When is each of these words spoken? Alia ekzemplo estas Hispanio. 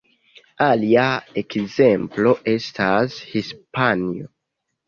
Alia 0.67 1.03
ekzemplo 1.41 2.33
estas 2.57 3.21
Hispanio. 3.35 4.31